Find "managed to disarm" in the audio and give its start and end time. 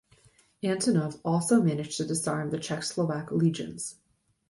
1.61-2.49